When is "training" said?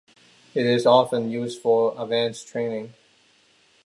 2.47-2.95